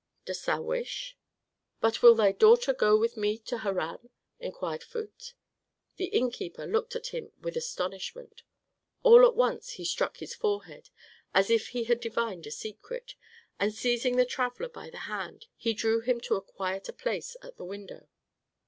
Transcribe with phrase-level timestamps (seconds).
[0.25, 1.15] Dost thou wish?"
[1.79, 5.33] "But will thy daughter go with me to Harran?" inquired Phut.
[5.97, 8.41] The innkeeper looked at him with astonishment.
[9.03, 10.89] All at once he struck his forehead,
[11.35, 13.13] as if he had divined a secret,
[13.59, 17.57] and seizing the traveller by the hand, he drew him to a quieter place at
[17.57, 18.07] the window.